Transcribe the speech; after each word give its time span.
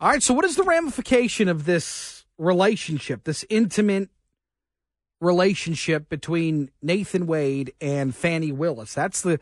All 0.00 0.10
right. 0.10 0.22
So, 0.22 0.34
what 0.34 0.44
is 0.44 0.56
the 0.56 0.64
ramification 0.64 1.48
of 1.48 1.64
this 1.64 2.26
relationship, 2.38 3.24
this 3.24 3.44
intimate 3.48 4.08
relationship 5.20 6.08
between 6.08 6.70
Nathan 6.82 7.26
Wade 7.26 7.72
and 7.80 8.14
Fani 8.14 8.52
Willis? 8.52 8.94
That's 8.94 9.22
the 9.22 9.40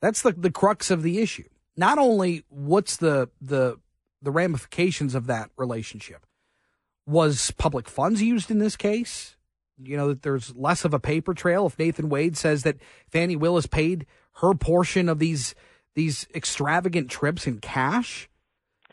that's 0.00 0.22
the, 0.22 0.32
the 0.32 0.52
crux 0.52 0.90
of 0.90 1.02
the 1.02 1.20
issue. 1.20 1.48
Not 1.76 1.98
only 1.98 2.44
what's 2.48 2.96
the 2.96 3.28
the 3.40 3.78
the 4.22 4.30
ramifications 4.30 5.14
of 5.14 5.26
that 5.26 5.50
relationship. 5.56 6.26
Was 7.06 7.52
public 7.52 7.88
funds 7.88 8.22
used 8.22 8.50
in 8.50 8.58
this 8.58 8.76
case? 8.76 9.36
You 9.82 9.96
know 9.96 10.08
that 10.08 10.22
there's 10.22 10.54
less 10.56 10.84
of 10.84 10.92
a 10.92 11.00
paper 11.00 11.34
trail 11.34 11.66
if 11.66 11.78
Nathan 11.78 12.08
Wade 12.08 12.36
says 12.36 12.64
that 12.64 12.76
Fani 13.10 13.36
Willis 13.36 13.66
paid 13.66 14.06
her 14.36 14.54
portion 14.54 15.08
of 15.08 15.18
these 15.18 15.54
these 15.94 16.26
extravagant 16.34 17.10
trips 17.10 17.46
in 17.46 17.60
cash. 17.60 18.28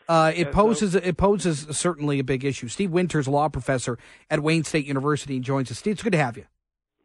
Uh, 0.08 0.32
it 0.34 0.52
poses 0.52 0.94
it 0.94 1.16
poses 1.16 1.66
certainly 1.76 2.18
a 2.18 2.24
big 2.24 2.44
issue. 2.44 2.68
Steve 2.68 2.92
Winters, 2.92 3.26
law 3.26 3.48
professor 3.48 3.98
at 4.30 4.40
Wayne 4.40 4.64
State 4.64 4.86
University, 4.86 5.40
joins 5.40 5.70
us. 5.70 5.78
Steve, 5.78 5.92
it's 5.92 6.02
good 6.02 6.12
to 6.12 6.18
have 6.18 6.36
you. 6.36 6.44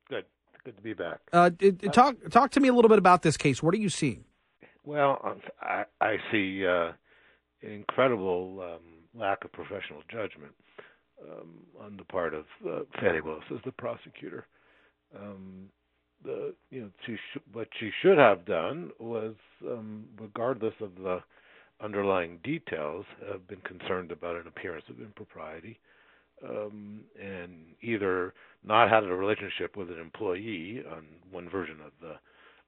Good, 0.10 0.26
good 0.64 0.76
to 0.76 0.82
be 0.84 0.94
back. 0.94 1.20
Uh, 1.34 1.50
talk 1.92 2.16
talk 2.30 2.52
to 2.52 2.60
me 2.60 2.68
a 2.68 2.74
little 2.74 2.90
bit 2.90 3.00
about 3.00 3.24
this 3.24 3.38
case. 3.38 3.64
What 3.64 3.74
are 3.74 3.80
you 3.80 3.90
seeing? 3.90 4.26
Well, 4.84 5.20
um, 5.24 5.42
I, 5.62 5.86
I 6.00 6.18
see 6.32 6.66
uh, 6.66 6.92
incredible 7.62 8.62
um, 8.62 9.20
lack 9.20 9.44
of 9.46 9.52
professional 9.52 10.02
judgment 10.12 10.54
um, 11.24 11.50
on 11.80 11.98
the 11.98 12.04
part 12.04 12.34
of 12.34 12.46
uh, 12.68 12.80
Fani 13.00 13.22
Willis 13.22 13.44
as 13.52 13.60
the 13.66 13.72
prosecutor. 13.72 14.46
Um, 15.16 15.70
the 16.24 16.54
you 16.70 16.82
know 16.82 16.90
she 17.06 17.16
sh- 17.16 17.42
what 17.52 17.68
she 17.80 17.90
should 18.02 18.18
have 18.18 18.46
done 18.46 18.92
was, 19.00 19.36
um, 19.68 20.06
regardless 20.20 20.74
of 20.80 20.96
the 20.96 21.20
underlying 21.84 22.40
details, 22.44 23.06
have 23.30 23.48
been 23.48 23.62
concerned 23.62 24.12
about 24.12 24.36
an 24.36 24.48
appearance 24.48 24.86
of 24.90 25.00
impropriety, 25.00 25.80
um, 26.48 27.02
and 27.22 27.52
either 27.82 28.34
not 28.64 28.90
had 28.90 29.04
a 29.04 29.14
relationship 29.14 29.76
with 29.76 29.90
an 29.90 30.00
employee 30.00 30.84
on 30.92 31.06
one 31.32 31.50
version 31.50 31.78
of 31.86 31.92
the 32.02 32.16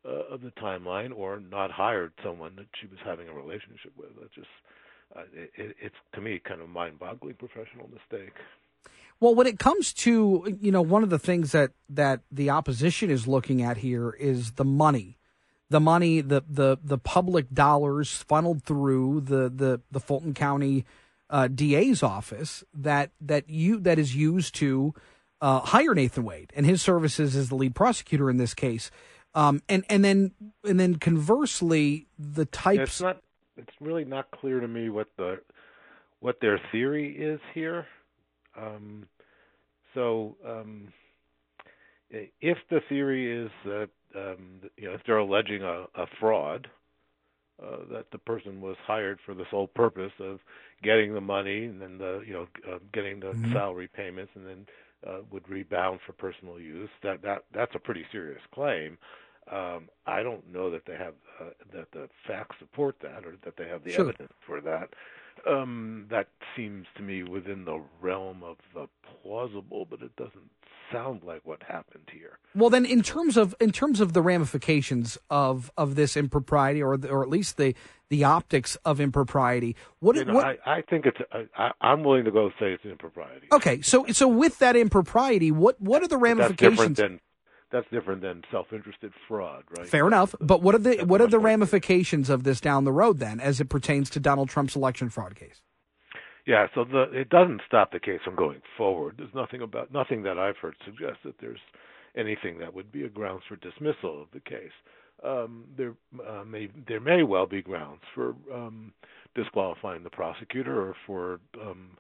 uh, 0.06 0.34
of 0.34 0.42
the 0.42 0.52
timeline, 0.52 1.16
or 1.16 1.40
not 1.40 1.72
hired 1.72 2.12
someone 2.24 2.54
that 2.58 2.66
she 2.80 2.88
was 2.88 3.00
having 3.06 3.30
a 3.30 3.34
relationship 3.34 3.94
with. 3.98 4.10
That 4.20 4.34
just 4.34 4.48
uh, 5.16 5.22
it, 5.34 5.76
it's 5.80 5.96
to 6.14 6.22
me 6.22 6.42
kind 6.46 6.62
of 6.62 6.70
mind-boggling 6.70 7.36
professional 7.36 7.90
mistake. 7.90 8.34
Well, 9.20 9.36
when 9.36 9.48
it 9.48 9.60
comes 9.60 9.94
to 9.94 10.58
you 10.60 10.72
know 10.72 10.82
one 10.82 11.04
of 11.04 11.10
the 11.10 11.20
things 11.20 11.52
that 11.54 11.72
that 11.90 12.22
the 12.32 12.50
opposition 12.50 13.10
is 13.10 13.28
looking 13.28 13.62
at 13.62 13.78
here 13.78 14.10
is 14.12 14.54
the 14.54 14.66
money, 14.66 15.18
the 15.74 15.80
money, 15.80 16.22
the 16.22 16.44
the 16.48 16.78
the 16.84 17.00
public 17.00 17.52
dollars 17.52 18.24
funneled 18.28 18.64
through 18.64 19.22
the 19.22 19.50
the 19.50 19.82
the 19.92 20.00
Fulton 20.00 20.36
County 20.36 20.86
uh, 21.32 21.48
DA's 21.48 22.04
office 22.04 22.64
that 22.76 23.10
that 23.20 23.50
you 23.50 23.80
that 23.80 23.98
is 23.98 24.16
used 24.16 24.54
to 24.56 24.94
uh, 25.42 25.62
hire 25.62 25.96
Nathan 25.96 26.26
Wade 26.26 26.54
and 26.56 26.68
his 26.68 26.84
services 26.84 27.36
as 27.36 27.50
the 27.50 27.56
lead 27.56 27.74
prosecutor 27.74 28.30
in 28.30 28.38
this 28.38 28.54
case. 28.54 28.92
Um, 29.34 29.64
and 29.68 29.84
and 29.90 30.06
then 30.06 30.34
and 30.64 30.80
then 30.80 30.98
conversely, 30.98 32.06
the 32.20 32.46
types. 32.46 32.84
It's 32.84 33.02
not 33.02 33.24
it's 33.58 33.76
really 33.82 34.06
not 34.06 34.30
clear 34.30 34.60
to 34.60 34.68
me 34.68 34.90
what 34.90 35.08
the 35.18 35.40
what 36.20 36.40
their 36.40 36.62
theory 36.72 37.16
is 37.18 37.40
here. 37.56 37.88
Um, 38.56 39.08
so 39.96 40.38
um, 40.48 40.94
if 42.12 42.60
the 42.70 42.82
theory 42.90 43.44
is 43.44 43.50
that 43.66 43.90
um, 44.16 44.62
you 44.78 44.88
know 44.88 44.94
if 44.94 45.02
they're 45.06 45.18
alleging 45.18 45.62
a, 45.64 45.86
a 45.96 46.08
fraud, 46.20 46.70
uh, 47.62 47.78
that 47.92 48.06
the 48.12 48.18
person 48.18 48.62
was 48.62 48.76
hired 48.86 49.20
for 49.26 49.34
the 49.34 49.46
sole 49.52 49.68
purpose 49.68 50.12
of 50.20 50.40
getting 50.82 51.14
the 51.14 51.22
money 51.22 51.66
and 51.66 51.82
then 51.82 51.98
the 51.98 52.24
you 52.26 52.34
know 52.34 52.48
uh, 52.72 52.80
getting 52.94 53.20
the 53.20 53.28
mm-hmm. 53.28 53.54
salary 53.54 53.88
payments 53.88 54.32
and 54.36 54.46
then 54.46 54.66
uh, 55.08 55.20
would 55.32 55.48
rebound 55.50 56.00
for 56.06 56.14
personal 56.14 56.60
use. 56.60 56.90
That 57.04 57.22
that 57.22 57.46
that's 57.54 57.76
a 57.76 57.80
pretty 57.80 58.06
serious 58.12 58.42
claim. 58.54 58.98
Um, 59.52 59.90
I 60.08 60.24
don't 60.24 60.52
know 60.52 60.72
that 60.72 60.86
they 60.86 60.96
have 60.96 61.14
uh, 61.40 61.50
that 61.74 61.92
the 61.92 62.10
facts 62.28 62.56
support 62.60 62.96
that, 63.02 63.26
or 63.26 63.36
that 63.44 63.58
they 63.58 63.68
have 63.68 63.84
the 63.84 63.92
sure. 63.92 64.10
evidence 64.10 64.34
for 64.46 64.62
that. 64.62 64.90
Um, 65.48 66.08
that 66.10 66.28
seems 66.56 66.86
to 66.96 67.04
me 67.04 67.24
within 67.24 67.66
the 67.66 67.82
realm 68.02 68.44
of 68.44 68.58
the 68.74 68.88
plausible, 69.22 69.86
but 69.90 70.02
it 70.02 70.16
doesn't 70.16 70.50
sound 70.92 71.24
like 71.24 71.42
what 71.44 71.62
happened 71.64 72.10
here. 72.12 72.38
Well, 72.56 72.70
then, 72.70 72.86
in 72.86 73.02
terms 73.02 73.36
of 73.36 73.56
in 73.60 73.72
terms 73.72 74.00
of 74.00 74.14
the 74.14 74.22
ramifications 74.22 75.18
of 75.30 75.72
of 75.78 75.96
this 75.96 76.16
impropriety, 76.16 76.82
or 76.82 76.98
or 77.10 77.24
at 77.24 77.30
least 77.30 77.58
the 77.58 77.76
the 78.10 78.24
optics 78.24 78.76
of 78.86 79.02
impropriety, 79.02 79.76
what, 80.00 80.16
you 80.16 80.26
know, 80.26 80.36
what 80.36 80.46
I, 80.46 80.78
I 80.78 80.82
think 80.82 81.06
it's 81.06 81.18
I, 81.58 81.72
I'm 81.82 82.04
willing 82.04 82.26
to 82.26 82.32
go 82.32 82.50
say 82.60 82.72
it's 82.74 82.86
impropriety. 82.86 83.48
Okay, 83.52 83.82
so 83.82 84.06
so 84.12 84.28
with 84.28 84.60
that 84.60 84.76
impropriety, 84.76 85.52
what 85.52 85.82
what 85.82 86.04
are 86.04 86.08
the 86.08 86.18
ramifications? 86.18 86.78
That's 86.78 86.94
different 86.94 86.98
than 86.98 87.20
that's 87.74 87.90
different 87.92 88.22
than 88.22 88.44
self-interested 88.52 89.12
fraud, 89.28 89.64
right? 89.78 89.88
Fair 89.88 90.08
enough. 90.08 90.36
But 90.40 90.62
what 90.62 90.76
are 90.76 90.80
the 90.80 91.04
what 91.04 91.20
are 91.20 91.28
the 91.28 91.40
ramifications 91.40 92.30
of 92.30 92.44
this 92.44 92.62
down 92.62 92.86
the 92.86 92.92
road 92.92 93.18
then, 93.18 93.40
as 93.40 93.60
it 93.60 93.68
pertains 93.68 94.10
to 94.12 94.20
Donald 94.20 94.48
Trump's 94.48 94.76
election 94.76 95.10
fraud 95.10 95.36
case? 95.36 95.60
Yeah, 96.46 96.68
so 96.76 96.86
the 96.86 97.04
it 97.12 97.30
doesn't 97.30 97.62
stop 97.66 97.92
the 97.92 98.00
case 98.00 98.20
from 98.24 98.36
going 98.36 98.62
forward. 98.78 99.16
There's 99.18 99.34
nothing 99.34 99.62
about 99.62 99.92
nothing 99.92 100.24
that 100.24 100.38
I've 100.38 100.58
heard 100.58 100.76
suggests 100.86 101.20
that 101.26 101.36
there's 101.42 101.60
anything 102.16 102.60
that 102.60 102.74
would 102.74 102.92
be 102.92 103.04
a 103.04 103.10
grounds 103.10 103.44
for 103.50 103.56
dismissal 103.56 104.22
of 104.22 104.28
the 104.34 104.40
case. 104.40 104.72
Um, 105.24 105.66
there 105.76 105.96
uh, 106.28 106.44
may 106.44 106.70
there 106.88 107.00
may 107.00 107.24
well 107.24 107.48
be 107.48 107.62
grounds 107.62 108.02
for 108.14 108.36
um, 108.54 108.94
disqualifying 109.36 110.04
the 110.04 110.10
prosecutor 110.12 110.80
or 110.80 110.96
for 111.08 111.40
um, 111.60 111.98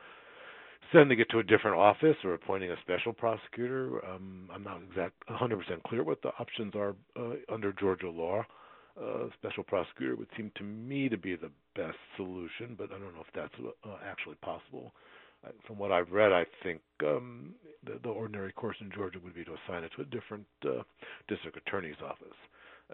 sending 0.93 1.19
it 1.19 1.29
to 1.31 1.39
a 1.39 1.43
different 1.43 1.77
office 1.77 2.15
or 2.23 2.33
appointing 2.33 2.71
a 2.71 2.75
special 2.81 3.13
prosecutor. 3.13 4.03
Um, 4.05 4.49
I'm 4.53 4.63
not 4.63 4.81
exact 4.89 5.15
100% 5.29 5.83
clear 5.87 6.03
what 6.03 6.21
the 6.21 6.29
options 6.39 6.73
are 6.75 6.95
uh, 7.19 7.33
under 7.51 7.73
Georgia 7.73 8.09
law. 8.09 8.43
Uh, 8.99 9.25
special 9.39 9.63
prosecutor 9.63 10.15
would 10.15 10.27
seem 10.37 10.51
to 10.55 10.63
me 10.63 11.09
to 11.09 11.17
be 11.17 11.35
the 11.35 11.49
best 11.75 11.97
solution, 12.15 12.75
but 12.77 12.91
I 12.91 12.99
don't 12.99 13.13
know 13.15 13.25
if 13.27 13.33
that's 13.33 13.53
uh, 13.85 13.97
actually 14.05 14.35
possible. 14.35 14.91
From 15.67 15.77
what 15.77 15.91
I've 15.91 16.11
read, 16.11 16.31
I 16.31 16.45
think 16.63 16.79
um, 17.05 17.53
the, 17.85 17.99
the 18.01 18.09
ordinary 18.09 18.53
course 18.53 18.77
in 18.79 18.89
Georgia 18.95 19.19
would 19.21 19.35
be 19.35 19.43
to 19.43 19.51
assign 19.51 19.83
it 19.83 19.91
to 19.97 20.03
a 20.03 20.05
different 20.05 20.45
uh, 20.63 20.83
district 21.27 21.57
attorney's 21.57 21.99
office. 22.05 22.37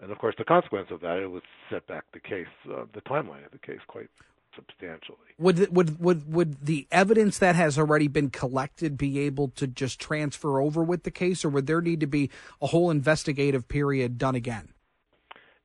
And 0.02 0.10
of 0.10 0.18
course, 0.18 0.34
the 0.38 0.44
consequence 0.44 0.88
of 0.90 1.00
that 1.02 1.18
it 1.18 1.30
would 1.30 1.44
set 1.70 1.86
back 1.86 2.04
the 2.12 2.18
case, 2.18 2.46
uh, 2.72 2.86
the 2.94 3.02
timeline 3.02 3.44
of 3.44 3.52
the 3.52 3.58
case, 3.58 3.78
quite 3.86 4.08
substantially. 4.54 5.18
Would 5.38 5.74
would 5.74 6.00
would 6.00 6.32
would 6.32 6.66
the 6.66 6.86
evidence 6.90 7.38
that 7.38 7.56
has 7.56 7.78
already 7.78 8.08
been 8.08 8.30
collected 8.30 8.96
be 8.98 9.18
able 9.20 9.48
to 9.48 9.66
just 9.66 10.00
transfer 10.00 10.60
over 10.60 10.82
with 10.82 11.04
the 11.04 11.10
case, 11.10 11.44
or 11.44 11.48
would 11.48 11.66
there 11.66 11.80
need 11.80 12.00
to 12.00 12.06
be 12.06 12.30
a 12.60 12.68
whole 12.68 12.90
investigative 12.90 13.68
period 13.68 14.18
done 14.18 14.34
again? 14.34 14.70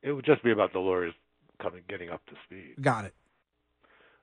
It 0.02 0.12
would 0.12 0.24
just 0.24 0.42
be 0.42 0.52
about 0.52 0.72
the 0.72 0.78
lawyers 0.78 1.14
coming 1.60 1.82
getting 1.88 2.10
up 2.10 2.24
to 2.26 2.32
speed. 2.44 2.74
Got 2.80 3.06
it. 3.06 3.14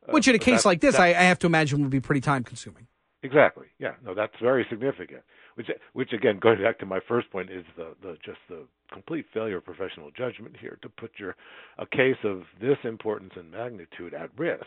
Uh, 0.07 0.11
Which, 0.11 0.27
in 0.27 0.35
a 0.35 0.39
case 0.39 0.65
like 0.65 0.81
this, 0.81 0.97
I, 0.97 1.07
I 1.07 1.23
have 1.23 1.39
to 1.39 1.47
imagine 1.47 1.81
would 1.81 1.89
be 1.89 1.99
pretty 1.99 2.21
time 2.21 2.43
consuming. 2.43 2.87
Exactly. 3.23 3.67
Yeah. 3.79 3.93
No, 4.05 4.13
that's 4.13 4.33
very 4.41 4.65
significant. 4.69 5.21
Which, 5.55 5.67
which 5.93 6.11
again, 6.13 6.39
going 6.41 6.61
back 6.61 6.79
to 6.79 6.85
my 6.85 6.99
first 7.07 7.31
point, 7.31 7.49
is 7.49 7.63
the, 7.77 7.95
the 8.01 8.17
just 8.23 8.39
the 8.49 8.65
complete 8.91 9.25
failure 9.33 9.57
of 9.57 9.65
professional 9.65 10.11
judgment 10.11 10.55
here 10.59 10.77
to 10.81 10.89
put 10.89 11.11
your 11.17 11.35
a 11.77 11.85
case 11.85 12.17
of 12.23 12.43
this 12.59 12.77
importance 12.83 13.33
and 13.35 13.49
magnitude 13.49 14.13
at 14.13 14.29
risk 14.37 14.63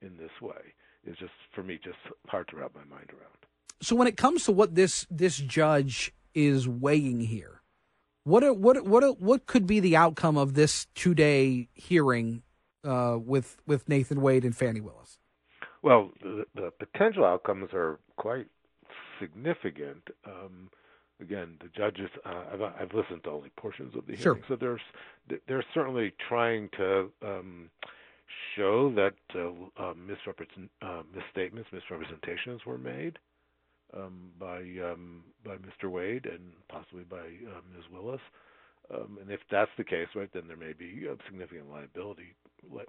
in 0.00 0.16
this 0.16 0.30
way 0.40 0.72
is 1.06 1.16
just 1.18 1.32
for 1.54 1.62
me 1.62 1.78
just 1.82 1.98
hard 2.28 2.48
to 2.48 2.56
wrap 2.56 2.72
my 2.74 2.84
mind 2.84 3.10
around. 3.10 3.36
So 3.82 3.94
when 3.96 4.08
it 4.08 4.16
comes 4.16 4.44
to 4.44 4.52
what 4.52 4.74
this 4.74 5.06
this 5.10 5.36
judge 5.36 6.12
is 6.34 6.66
weighing 6.66 7.20
here, 7.20 7.60
what 8.24 8.42
are, 8.42 8.54
what 8.54 8.86
what 8.86 9.20
what 9.20 9.46
could 9.46 9.66
be 9.66 9.80
the 9.80 9.96
outcome 9.96 10.38
of 10.38 10.54
this 10.54 10.86
two 10.94 11.14
day 11.14 11.68
hearing 11.74 12.42
uh, 12.82 13.18
with 13.20 13.58
with 13.66 13.88
Nathan 13.88 14.22
Wade 14.22 14.44
and 14.44 14.56
Fani 14.56 14.80
Willis? 14.80 15.18
Well, 15.84 16.12
the, 16.22 16.46
the 16.54 16.72
potential 16.78 17.26
outcomes 17.26 17.68
are 17.74 18.00
quite 18.16 18.46
significant. 19.20 20.02
Um, 20.26 20.70
again, 21.20 21.58
the 21.60 21.68
judges. 21.76 22.08
Uh, 22.24 22.44
I've, 22.54 22.62
I've 22.62 22.94
listened 22.94 23.22
to 23.24 23.30
only 23.30 23.50
portions 23.58 23.94
of 23.94 24.06
the 24.06 24.16
hearing, 24.16 24.42
sure. 24.46 24.56
so 24.56 24.56
there's 24.56 24.80
they're 25.46 25.64
certainly 25.74 26.14
trying 26.26 26.70
to 26.78 27.10
um, 27.22 27.68
show 28.56 28.94
that 28.94 29.14
uh, 29.34 29.50
uh, 29.82 29.92
misrepresent, 29.94 30.70
uh, 30.80 31.02
misstatements, 31.14 31.68
misrepresentations 31.70 32.62
were 32.64 32.78
made 32.78 33.18
um, 33.94 34.30
by 34.40 34.60
um, 34.90 35.22
by 35.44 35.56
Mr. 35.56 35.90
Wade 35.90 36.24
and 36.24 36.54
possibly 36.70 37.04
by 37.04 37.18
uh, 37.18 37.60
Ms. 37.76 37.84
Willis. 37.92 38.22
Um, 38.92 39.18
and 39.20 39.30
if 39.30 39.40
that's 39.50 39.70
the 39.76 39.84
case, 39.84 40.08
right, 40.14 40.30
then 40.32 40.48
there 40.48 40.56
may 40.56 40.72
be 40.72 41.06
significant 41.26 41.70
liability 41.70 42.34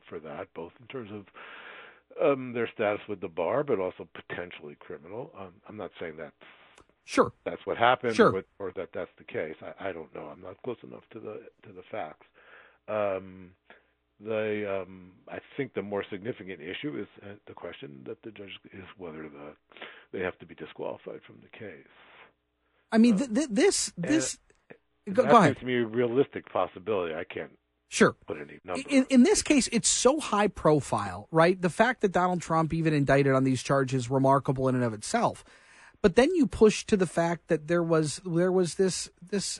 for 0.07 0.19
that, 0.19 0.47
both 0.53 0.71
in 0.79 0.87
terms 0.87 1.09
of 1.11 1.25
um, 2.23 2.53
their 2.53 2.69
status 2.73 3.01
with 3.07 3.21
the 3.21 3.27
bar, 3.27 3.63
but 3.63 3.79
also 3.79 4.07
potentially 4.13 4.75
criminal. 4.79 5.31
Um, 5.37 5.53
I'm 5.67 5.77
not 5.77 5.91
saying 5.99 6.15
that's 6.17 6.33
sure 7.05 7.33
that's 7.43 7.65
what 7.65 7.77
happened, 7.77 8.15
sure. 8.15 8.33
or, 8.35 8.43
or 8.59 8.71
that 8.75 8.89
that's 8.93 9.11
the 9.17 9.23
case. 9.23 9.55
I, 9.61 9.89
I 9.89 9.91
don't 9.91 10.13
know. 10.15 10.27
I'm 10.31 10.41
not 10.41 10.61
close 10.63 10.77
enough 10.83 11.03
to 11.11 11.19
the 11.19 11.41
to 11.63 11.73
the 11.73 11.83
facts. 11.91 12.25
Um, 12.87 13.51
the 14.19 14.81
um, 14.83 15.11
I 15.29 15.39
think 15.57 15.73
the 15.73 15.81
more 15.81 16.03
significant 16.09 16.61
issue 16.61 16.97
is 16.99 17.07
uh, 17.23 17.35
the 17.47 17.53
question 17.53 18.01
that 18.05 18.21
the 18.23 18.31
judge 18.31 18.57
is 18.71 18.85
whether 18.97 19.23
the 19.23 19.53
they 20.11 20.19
have 20.19 20.37
to 20.39 20.45
be 20.45 20.55
disqualified 20.55 21.19
from 21.25 21.35
the 21.41 21.57
case. 21.57 21.85
I 22.91 22.97
mean, 22.97 23.17
th- 23.17 23.33
th- 23.33 23.49
this 23.51 23.91
this 23.97 24.37
And 25.05 25.15
go, 25.15 25.23
that 25.23 25.31
go 25.31 25.37
ahead. 25.37 25.49
seems 25.49 25.59
to 25.59 25.65
me 25.65 25.75
a 25.75 25.85
realistic 25.85 26.51
possibility. 26.51 27.13
I 27.13 27.25
can't 27.25 27.51
Sure. 27.87 28.15
put 28.25 28.37
any 28.37 28.59
number. 28.63 28.81
In, 28.89 29.05
in 29.09 29.23
this 29.23 29.41
case, 29.41 29.69
it's 29.71 29.87
so 29.87 30.19
high 30.19 30.47
profile, 30.47 31.27
right? 31.31 31.61
The 31.61 31.69
fact 31.69 32.01
that 32.01 32.11
Donald 32.11 32.41
Trump 32.41 32.73
even 32.73 32.93
indicted 32.93 33.33
on 33.33 33.43
these 33.43 33.61
charges 33.61 34.09
remarkable 34.09 34.67
in 34.67 34.75
and 34.75 34.83
of 34.83 34.93
itself. 34.93 35.43
But 36.01 36.15
then 36.15 36.33
you 36.35 36.45
push 36.45 36.85
to 36.85 36.97
the 36.97 37.07
fact 37.07 37.47
that 37.47 37.67
there 37.67 37.83
was 37.83 38.21
there 38.25 38.51
was 38.51 38.75
this 38.75 39.09
this 39.21 39.59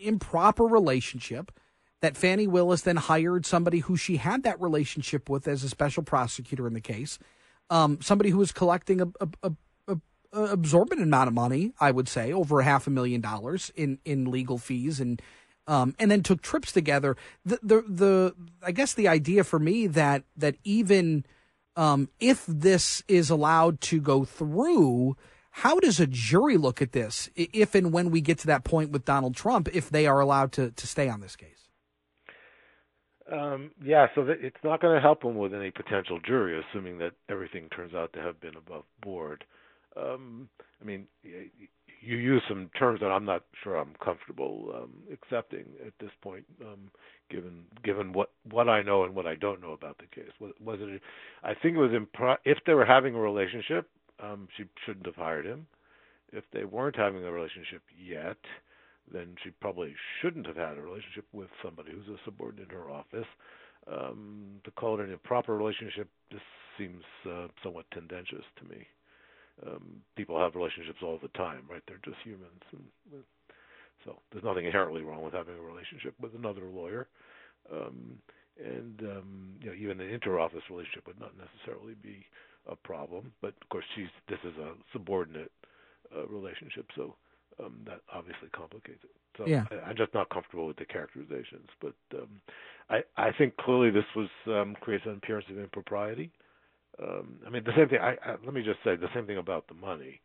improper 0.00 0.64
relationship 0.64 1.52
that 2.00 2.16
Fani 2.16 2.46
Willis 2.46 2.82
then 2.82 2.96
hired 2.96 3.46
somebody 3.46 3.78
who 3.78 3.96
she 3.96 4.16
had 4.16 4.42
that 4.42 4.60
relationship 4.60 5.28
with 5.28 5.48
as 5.48 5.64
a 5.64 5.68
special 5.68 6.02
prosecutor 6.02 6.66
in 6.66 6.74
the 6.74 6.80
case, 6.80 7.18
um, 7.70 7.98
somebody 8.00 8.30
who 8.30 8.38
was 8.38 8.52
collecting 8.52 9.00
a, 9.00 9.08
a, 9.20 9.52
a, 9.90 9.96
absorbent 10.32 11.00
amount 11.00 11.28
of 11.28 11.34
money, 11.34 11.72
I 11.80 11.92
would 11.92 12.08
say, 12.08 12.32
over 12.32 12.60
a 12.60 12.64
half 12.64 12.86
a 12.86 12.90
million 12.90 13.20
dollars 13.20 13.70
in 13.76 13.98
in 14.04 14.30
legal 14.30 14.58
fees 14.58 15.00
and 15.00 15.22
um, 15.66 15.94
and 15.98 16.10
then 16.10 16.22
took 16.22 16.42
trips 16.42 16.72
together. 16.72 17.16
The, 17.44 17.58
the 17.62 17.84
the 17.88 18.34
I 18.62 18.72
guess 18.72 18.94
the 18.94 19.08
idea 19.08 19.44
for 19.44 19.58
me 19.58 19.86
that 19.88 20.24
that 20.36 20.56
even 20.64 21.24
um, 21.76 22.08
if 22.20 22.44
this 22.46 23.02
is 23.08 23.30
allowed 23.30 23.80
to 23.82 24.00
go 24.00 24.24
through, 24.24 25.16
how 25.50 25.80
does 25.80 26.00
a 26.00 26.06
jury 26.06 26.56
look 26.56 26.80
at 26.82 26.92
this 26.92 27.28
if 27.34 27.74
and 27.74 27.92
when 27.92 28.10
we 28.10 28.20
get 28.20 28.38
to 28.38 28.46
that 28.48 28.64
point 28.64 28.90
with 28.90 29.04
Donald 29.04 29.34
Trump, 29.34 29.68
if 29.72 29.90
they 29.90 30.06
are 30.06 30.20
allowed 30.20 30.52
to 30.52 30.70
to 30.70 30.86
stay 30.86 31.08
on 31.08 31.20
this 31.20 31.36
case? 31.36 31.68
Um, 33.32 33.70
yeah, 33.82 34.08
so 34.14 34.26
it's 34.28 34.62
not 34.62 34.82
going 34.82 34.94
to 34.94 35.00
help 35.00 35.24
him 35.24 35.36
with 35.36 35.54
any 35.54 35.70
potential 35.70 36.20
jury, 36.20 36.60
assuming 36.60 36.98
that 36.98 37.12
everything 37.30 37.68
turns 37.70 37.94
out 37.94 38.12
to 38.12 38.20
have 38.20 38.38
been 38.38 38.54
above 38.54 38.84
board. 39.00 39.44
Um, 39.96 40.50
I 40.80 40.84
mean, 40.84 41.06
you 42.04 42.16
use 42.16 42.42
some 42.48 42.70
terms 42.78 43.00
that 43.00 43.08
I'm 43.10 43.24
not 43.24 43.42
sure 43.62 43.76
I'm 43.76 43.94
comfortable 44.02 44.72
um, 44.74 44.90
accepting 45.12 45.64
at 45.86 45.92
this 46.00 46.10
point, 46.22 46.44
um, 46.62 46.90
given 47.30 47.64
given 47.82 48.12
what 48.12 48.30
what 48.50 48.68
I 48.68 48.82
know 48.82 49.04
and 49.04 49.14
what 49.14 49.26
I 49.26 49.34
don't 49.34 49.60
know 49.60 49.72
about 49.72 49.98
the 49.98 50.06
case. 50.14 50.30
Was, 50.40 50.52
was 50.62 50.78
it? 50.80 51.00
I 51.42 51.54
think 51.54 51.76
it 51.76 51.80
was 51.80 51.90
impro- 51.92 52.38
if 52.44 52.58
they 52.66 52.74
were 52.74 52.84
having 52.84 53.14
a 53.14 53.20
relationship, 53.20 53.88
um, 54.22 54.48
she 54.56 54.64
shouldn't 54.84 55.06
have 55.06 55.16
hired 55.16 55.46
him. 55.46 55.66
If 56.32 56.44
they 56.52 56.64
weren't 56.64 56.96
having 56.96 57.24
a 57.24 57.32
relationship 57.32 57.82
yet, 57.96 58.38
then 59.12 59.36
she 59.42 59.50
probably 59.60 59.94
shouldn't 60.20 60.46
have 60.46 60.56
had 60.56 60.76
a 60.76 60.82
relationship 60.82 61.26
with 61.32 61.48
somebody 61.62 61.92
who's 61.92 62.08
a 62.08 62.18
subordinate 62.24 62.70
in 62.70 62.76
her 62.76 62.90
office. 62.90 63.26
Um, 63.86 64.60
to 64.64 64.70
call 64.70 64.98
it 64.98 65.04
an 65.04 65.12
improper 65.12 65.54
relationship, 65.56 66.08
this 66.32 66.40
seems 66.78 67.02
uh, 67.30 67.48
somewhat 67.62 67.84
tendentious 67.92 68.44
to 68.58 68.64
me. 68.64 68.86
Um, 69.66 70.02
people 70.16 70.38
have 70.38 70.54
relationships 70.54 70.98
all 71.02 71.18
the 71.22 71.28
time, 71.28 71.62
right? 71.70 71.82
They're 71.86 72.00
just 72.04 72.18
humans, 72.24 72.62
and 72.72 73.22
so 74.04 74.16
there's 74.32 74.44
nothing 74.44 74.66
inherently 74.66 75.02
wrong 75.02 75.22
with 75.22 75.34
having 75.34 75.54
a 75.56 75.62
relationship 75.62 76.14
with 76.20 76.34
another 76.34 76.64
lawyer. 76.66 77.08
Um, 77.72 78.18
and 78.62 79.00
um, 79.02 79.54
you 79.60 79.66
know, 79.68 79.74
even 79.74 80.00
an 80.00 80.10
inter-office 80.10 80.62
relationship 80.70 81.06
would 81.06 81.20
not 81.20 81.32
necessarily 81.36 81.94
be 82.02 82.24
a 82.68 82.76
problem. 82.76 83.32
But 83.40 83.54
of 83.62 83.68
course, 83.70 83.84
she's 83.94 84.08
this 84.28 84.38
is 84.44 84.56
a 84.58 84.72
subordinate 84.92 85.50
uh, 86.14 86.26
relationship, 86.26 86.86
so 86.96 87.16
um, 87.62 87.80
that 87.86 88.00
obviously 88.12 88.48
complicates 88.54 89.02
it. 89.04 89.10
So 89.38 89.46
Yeah. 89.46 89.64
I, 89.70 89.90
I'm 89.90 89.96
just 89.96 90.14
not 90.14 90.28
comfortable 90.30 90.66
with 90.66 90.76
the 90.76 90.84
characterizations. 90.84 91.68
But 91.80 91.94
um, 92.14 92.40
I, 92.90 93.02
I 93.16 93.32
think 93.32 93.56
clearly 93.56 93.90
this 93.90 94.04
was 94.14 94.28
um, 94.46 94.76
creates 94.80 95.04
an 95.06 95.14
appearance 95.14 95.46
of 95.50 95.58
impropriety. 95.58 96.30
Um, 97.02 97.36
I 97.46 97.50
mean, 97.50 97.64
the 97.64 97.72
same 97.76 97.88
thing. 97.88 97.98
I, 98.00 98.16
I, 98.24 98.36
let 98.44 98.54
me 98.54 98.62
just 98.62 98.78
say 98.84 98.96
the 98.96 99.08
same 99.14 99.26
thing 99.26 99.38
about 99.38 99.66
the 99.68 99.74
money. 99.74 100.20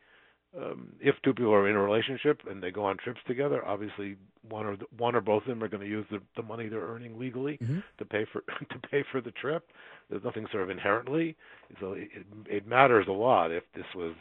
Um, 0.58 0.94
if 1.00 1.16
two 1.24 1.34
people 1.34 1.54
are 1.54 1.70
in 1.70 1.76
a 1.76 1.82
relationship 1.82 2.42
and 2.50 2.62
they 2.62 2.72
go 2.72 2.84
on 2.84 2.98
trips 2.98 3.20
together, 3.28 3.64
obviously 3.66 4.18
one 4.50 4.66
or 4.66 4.76
the, 4.78 4.86
one 4.98 5.16
or 5.16 5.22
both 5.22 5.44
of 5.44 5.48
them 5.50 5.64
are 5.64 5.68
going 5.68 5.84
to 5.84 5.88
use 5.88 6.06
the, 6.10 6.20
the 6.36 6.42
money 6.42 6.68
they're 6.68 6.82
earning 6.88 7.20
legally 7.20 7.58
Mhm. 7.62 7.84
to 8.00 8.06
pay 8.06 8.26
for 8.32 8.42
to 8.72 8.80
pay 8.90 9.04
for 9.12 9.22
the 9.22 9.32
trip. 9.32 9.72
There's 10.10 10.24
nothing 10.24 10.48
sort 10.52 10.64
of 10.64 10.72
inherently, 10.72 11.36
so 11.80 11.94
it, 11.94 12.10
it, 12.16 12.26
it 12.48 12.68
matters 12.68 13.06
a 13.08 13.12
lot 13.12 13.52
if 13.52 13.64
this 13.76 13.86
was 13.96 14.16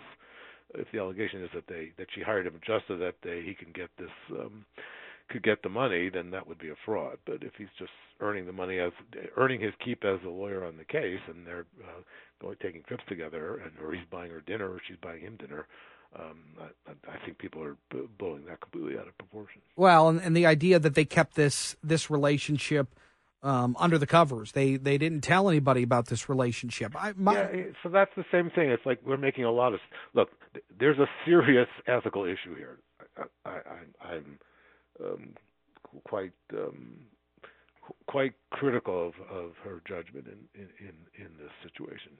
if 0.74 0.86
the 0.92 0.98
allegation 0.98 1.42
is 1.42 1.50
that 1.54 1.66
they 1.66 1.92
that 1.96 2.08
she 2.14 2.20
hired 2.20 2.46
him 2.46 2.60
just 2.66 2.84
so 2.88 2.96
that 2.98 3.14
they 3.22 3.40
he 3.42 3.54
can 3.54 3.72
get 3.72 3.88
this 3.98 4.10
um 4.32 4.66
could 5.28 5.42
get 5.42 5.62
the 5.62 5.68
money, 5.68 6.08
then 6.08 6.30
that 6.30 6.46
would 6.46 6.58
be 6.58 6.68
a 6.68 6.76
fraud. 6.84 7.18
But 7.24 7.42
if 7.42 7.52
he's 7.56 7.68
just 7.78 7.90
earning 8.20 8.46
the 8.46 8.52
money 8.52 8.78
as 8.78 8.92
earning 9.36 9.60
his 9.60 9.72
keep 9.84 10.04
as 10.04 10.18
a 10.24 10.28
lawyer 10.28 10.64
on 10.64 10.76
the 10.76 10.84
case, 10.84 11.20
and 11.28 11.46
they're 11.46 11.66
uh, 11.82 12.00
going 12.40 12.56
taking 12.62 12.82
trips 12.84 13.04
together, 13.08 13.62
and 13.64 13.72
or 13.84 13.92
he's 13.92 14.06
buying 14.10 14.30
her 14.30 14.40
dinner 14.40 14.68
or 14.68 14.80
she's 14.86 14.96
buying 15.02 15.20
him 15.20 15.36
dinner, 15.36 15.66
um, 16.18 16.38
I, 16.60 16.90
I 17.10 17.24
think 17.24 17.38
people 17.38 17.62
are 17.62 17.76
blowing 18.18 18.44
that 18.46 18.60
completely 18.60 18.98
out 18.98 19.08
of 19.08 19.16
proportion. 19.18 19.60
Well, 19.76 20.08
and, 20.08 20.20
and 20.20 20.36
the 20.36 20.46
idea 20.46 20.78
that 20.78 20.94
they 20.94 21.04
kept 21.04 21.34
this 21.34 21.76
this 21.82 22.10
relationship 22.10 22.88
um, 23.42 23.76
under 23.78 23.98
the 23.98 24.06
covers, 24.06 24.52
they 24.52 24.76
they 24.76 24.98
didn't 24.98 25.20
tell 25.20 25.48
anybody 25.48 25.82
about 25.82 26.06
this 26.06 26.28
relationship. 26.28 26.94
I, 26.96 27.12
my, 27.16 27.34
yeah, 27.34 27.48
eh, 27.52 27.62
so 27.82 27.88
that's 27.88 28.10
the 28.16 28.24
same 28.32 28.50
thing. 28.50 28.70
It's 28.70 28.84
like 28.86 29.00
we're 29.04 29.16
making 29.16 29.44
a 29.44 29.52
lot 29.52 29.74
of 29.74 29.80
look. 30.14 30.30
There's 30.78 30.98
a 30.98 31.06
serious 31.24 31.68
ethical 31.86 32.24
issue 32.24 32.56
here. 32.56 32.78
I, 33.16 33.48
I, 33.48 33.50
I, 33.50 34.14
I'm 34.14 34.38
um, 35.04 35.34
quite 36.04 36.32
um, 36.54 36.96
quite 38.06 38.34
critical 38.50 39.08
of, 39.08 39.14
of 39.34 39.52
her 39.64 39.80
judgment 39.86 40.26
in, 40.26 40.60
in 40.62 40.68
in 40.80 40.94
in 41.24 41.30
this 41.38 41.50
situation, 41.62 42.12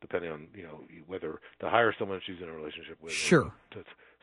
depending 0.00 0.30
on 0.30 0.48
you 0.54 0.62
know 0.62 0.80
whether 1.06 1.40
to 1.60 1.68
hire 1.68 1.94
someone 1.98 2.20
she's 2.26 2.40
in 2.42 2.48
a 2.48 2.52
relationship 2.52 2.98
with. 3.02 3.12
Sure. 3.12 3.52
To, 3.72 3.78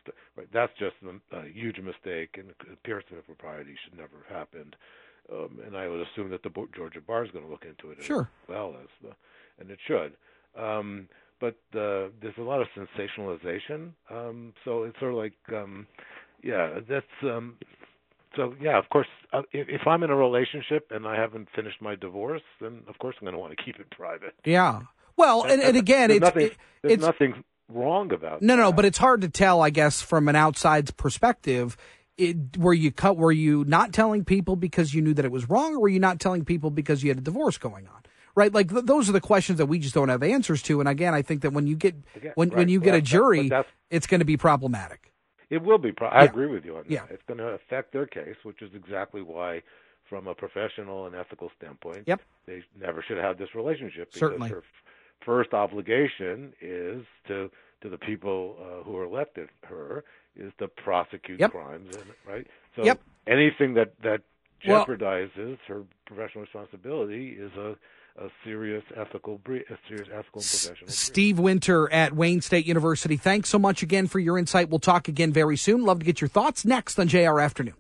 to, 0.06 0.12
right, 0.36 0.48
that's 0.52 0.74
just 0.78 0.96
a, 1.06 1.38
a 1.38 1.48
huge 1.50 1.80
mistake, 1.80 2.36
and 2.38 2.52
appearance 2.72 3.08
of 3.12 3.18
impropriety 3.18 3.74
should 3.84 3.98
never 3.98 4.18
have 4.28 4.38
happened. 4.38 4.76
Um, 5.32 5.60
and 5.66 5.78
I 5.78 5.88
would 5.88 6.02
assume 6.02 6.30
that 6.32 6.44
the 6.44 6.50
Bo- 6.50 6.68
Georgia 6.76 7.00
bar 7.00 7.24
is 7.24 7.32
going 7.32 7.46
to 7.46 7.50
look 7.52 7.64
into 7.64 7.92
it 7.92 8.04
Sure. 8.04 8.30
as 8.44 8.50
well 8.50 8.76
as 8.82 8.90
the, 9.02 9.16
and 9.62 9.72
it 9.72 9.80
should. 9.88 10.12
Um, 10.62 11.08
but 11.40 11.56
uh, 11.74 12.12
there's 12.22 12.38
a 12.38 12.42
lot 12.42 12.62
of 12.62 12.68
sensationalization. 12.76 13.92
Um, 14.12 14.54
so 14.66 14.84
it's 14.84 15.00
sort 15.00 15.12
of 15.14 15.18
like, 15.18 15.34
um, 15.54 15.88
yeah, 16.44 16.80
that's. 16.88 17.06
Um, 17.24 17.56
so 18.36 18.54
yeah, 18.62 18.78
of 18.78 18.90
course, 18.90 19.08
uh, 19.32 19.42
if, 19.52 19.68
if 19.70 19.88
I'm 19.88 20.04
in 20.04 20.10
a 20.10 20.16
relationship 20.16 20.88
and 20.92 21.08
I 21.08 21.16
haven't 21.16 21.50
finished 21.56 21.82
my 21.82 21.96
divorce, 21.96 22.42
then 22.62 22.82
of 22.88 22.98
course 23.00 23.16
I'm 23.20 23.26
going 23.26 23.34
to 23.34 23.40
want 23.40 23.56
to 23.58 23.64
keep 23.64 23.80
it 23.80 23.90
private. 23.92 24.34
yeah. 24.46 24.82
Well, 25.16 25.44
and, 25.44 25.62
and 25.62 25.78
again, 25.78 26.10
there's 26.10 26.18
it's 26.18 26.24
nothing, 26.26 26.46
it- 26.48 26.58
there's 26.82 26.94
it's 26.96 27.04
nothing 27.06 27.44
wrong 27.70 28.12
about 28.12 28.42
no, 28.42 28.56
no, 28.56 28.72
but 28.74 28.84
it's 28.86 28.98
hard 28.98 29.22
to 29.22 29.30
tell, 29.30 29.62
I 29.62 29.70
guess, 29.70 30.02
from 30.02 30.28
an 30.28 30.36
outside's 30.36 30.90
perspective. 30.92 31.78
It, 32.18 32.58
were 32.58 32.74
you 32.74 32.92
cut? 32.92 33.16
Were 33.18 33.32
you 33.32 33.64
not 33.66 33.94
telling 33.94 34.26
people 34.26 34.56
because 34.56 34.94
you 34.94 35.02
knew 35.04 35.14
that 35.14 35.24
it 35.26 35.32
was 35.32 35.50
wrong, 35.50 35.76
or 35.76 35.80
were 35.82 35.88
you 35.90 36.00
not 36.00 36.20
telling 36.20 36.46
people 36.46 36.70
because 36.72 37.04
you 37.04 37.10
had 37.12 37.18
a 37.20 37.22
divorce 37.22 37.58
going 37.60 37.88
on? 37.88 38.02
Right, 38.36 38.52
like 38.52 38.72
th- 38.72 38.86
those 38.86 39.08
are 39.08 39.12
the 39.12 39.22
questions 39.22 39.60
that 39.60 39.68
we 39.68 39.78
just 39.78 39.94
don't 39.94 40.10
have 40.10 40.24
answers 40.24 40.64
to. 40.64 40.80
And 40.80 40.90
again, 40.90 41.14
I 41.14 41.22
think 41.22 41.42
that 41.44 41.54
when 41.54 41.68
you 41.68 41.76
get 41.76 41.94
when 42.34 42.50
right. 42.50 42.58
when 42.58 42.70
you 42.70 42.80
Well, 42.80 42.86
get 42.86 42.92
a 42.96 42.98
that- 42.98 43.04
but 43.04 43.08
jury, 43.08 43.52
it's 43.92 44.08
going 44.08 44.20
to 44.20 44.26
be 44.26 44.38
problematic. 44.38 45.13
It 45.54 45.62
will 45.62 45.78
be. 45.78 45.92
Pro- 45.92 46.08
I 46.08 46.24
agree 46.24 46.48
with 46.48 46.66
you 46.66 46.78
on 46.78 46.84
that. 46.84 46.92
Yeah. 46.92 47.06
It's 47.10 47.22
going 47.28 47.38
to 47.38 47.50
affect 47.50 47.94
their 47.94 48.08
case, 48.08 48.36
which 48.44 48.62
is 48.62 48.72
exactly 48.74 49.22
why, 49.22 49.62
from 50.10 50.28
a 50.28 50.34
professional 50.34 51.06
and 51.06 51.16
ethical 51.16 51.52
standpoint, 51.58 52.04
Yep. 52.08 52.22
they 52.48 52.64
never 52.80 53.04
should 53.08 53.18
have 53.18 53.38
this 53.38 53.54
relationship. 53.54 54.08
Because 54.10 54.20
Certainly. 54.20 54.50
her 54.50 54.58
f- 54.58 54.64
first 55.26 55.54
obligation 55.54 56.54
is 56.62 57.06
to 57.28 57.50
to 57.82 57.90
the 57.90 57.98
people 57.98 58.56
uh, 58.62 58.84
who 58.84 59.04
elected 59.04 59.50
her 59.64 60.06
is 60.38 60.54
to 60.58 60.70
prosecute 60.70 61.38
Yep. 61.40 61.52
crimes, 61.52 61.96
and, 61.98 62.06
right? 62.26 62.48
So 62.78 62.84
Yep. 62.86 63.02
anything 63.28 63.74
that 63.76 63.92
that 64.02 64.22
Well- 64.66 64.86
jeopardizes 64.86 65.58
her 65.68 65.84
professional 66.06 66.44
responsibility 66.46 67.32
is 67.38 67.52
a 67.58 67.76
a 68.18 68.28
serious 68.44 68.84
ethical 68.96 69.42
a 69.46 69.78
serious 69.88 70.08
ethical 70.12 70.42
professional. 70.42 70.90
Steve 70.90 71.40
Winter 71.40 71.92
at 71.92 72.14
Wayne 72.14 72.42
State 72.42 72.66
University. 72.66 73.18
Thanks 73.18 73.50
so 73.50 73.58
much 73.58 73.82
again 73.82 74.08
for 74.08 74.20
your 74.20 74.38
insight. 74.38 74.70
We'll 74.70 74.80
talk 74.80 75.08
again 75.08 75.34
very 75.34 75.58
soon. 75.58 75.84
Love 75.84 76.00
to 76.00 76.06
get 76.06 76.22
your 76.22 76.28
thoughts 76.28 76.64
next 76.64 77.00
on 77.00 77.08
JR 77.08 77.40
Afternoon. 77.40 77.76